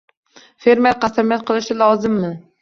Fermer 0.65 0.93
qasamyod 1.03 1.45
qilishi 1.51 1.79
lozimmi? 1.85 2.33